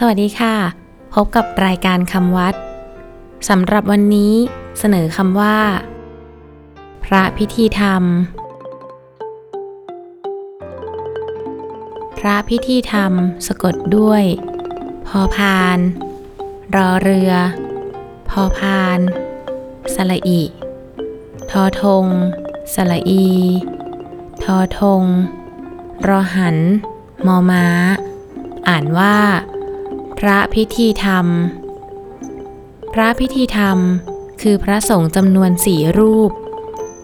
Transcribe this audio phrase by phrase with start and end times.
[0.00, 0.56] สวัสดีค่ะ
[1.14, 2.54] พบกับรายการคำวัด
[3.48, 4.34] สำหรับวันนี้
[4.78, 5.58] เสนอคำว่า
[7.04, 8.02] พระพิธีธรรม
[12.18, 13.12] พระพิธีธรรม
[13.46, 14.22] สะกดด้วย
[15.06, 15.78] พอพาน
[16.74, 17.32] รอเรือ
[18.30, 18.98] พอพาน
[19.94, 20.42] สละอิ
[21.50, 22.06] ทอทง
[22.74, 23.28] สละอี
[24.42, 25.02] ทอทง
[26.08, 26.56] รอหัน
[27.26, 27.66] มอม้า
[28.68, 29.16] อ่านว่า
[30.22, 31.26] พระพิธีธรรม
[32.92, 33.78] พระพิธีธรรม
[34.42, 36.30] คือพระสงฆ์จำนวนสี่รูป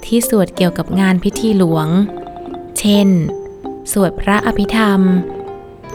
[0.05, 1.89] ที่สวดเกี่ยวกับงานพิธีหลวง
[2.79, 3.09] เช่น
[3.93, 5.01] สวดพระอภิธรรม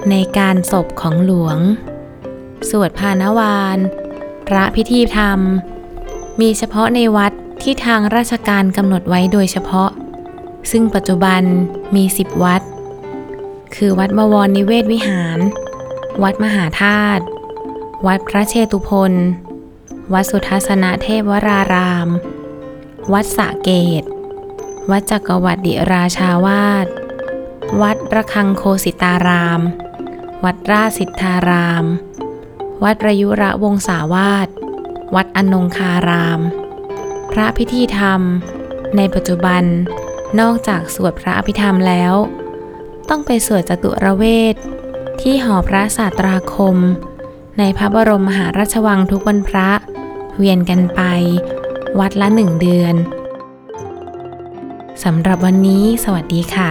[0.09, 1.57] ในการศพของหลวง
[2.69, 3.77] สวดพานวาน
[4.47, 5.39] พระพิธีธรรม
[6.41, 7.31] มีเฉพาะในวัด
[7.61, 9.89] ที่ทางราชการกำหนดไว้โดยเฉพาะ
[10.71, 11.41] ซึ่งปัจจุบัน
[11.95, 12.61] มีสิบวัด
[13.75, 15.39] คือวัดบวรนิเวศวิหาร
[16.23, 17.23] วัดมหาธาตุ
[18.07, 19.13] วัดพระเชตุพน
[20.13, 22.07] วัดสุทัศนเทพวราราม
[23.13, 23.69] วัดสระเก
[24.01, 24.03] ต
[24.91, 26.85] วัดจักรวรรดิราชาวาส
[27.81, 29.61] วัดระฆังโคสิตาราม
[30.43, 31.85] วัดราชสิทธาราม
[32.83, 34.47] วัดประยุระวงศาวาส
[35.15, 36.39] วัดอนงคาราม
[37.31, 38.21] พระพิธีธรรม
[38.95, 39.63] ในปัจจุบัน
[40.39, 42.13] นอกจากสวดพระอภิธรรมแล้ว
[43.09, 44.55] ต้องไปสวดจตุรเวท
[45.21, 46.75] ที่หอพระศาตราคม
[47.59, 49.69] ในพระบรมมหาราชวังทุกวันพระ
[50.37, 51.01] เวียนกันไป
[51.99, 52.95] วัดละหนึ่งเดือน
[55.03, 56.69] สำหรับวันนี้สวัสดีค่ะ